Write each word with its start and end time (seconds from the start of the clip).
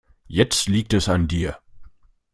Jetzt 0.27 0.67
liegt 0.67 0.95
es 0.95 1.07
an 1.09 1.27
dir. 1.27 1.59